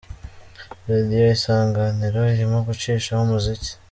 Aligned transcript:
Radio 0.87 1.19
Isanganiro 1.35 2.19
irimo 2.33 2.57
gucishaho 2.67 3.21
umuziki 3.25 3.71